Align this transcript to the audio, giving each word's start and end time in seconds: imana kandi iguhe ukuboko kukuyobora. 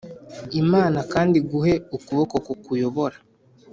imana 0.61 0.99
kandi 1.13 1.33
iguhe 1.41 1.73
ukuboko 1.97 2.35
kukuyobora. 2.45 3.17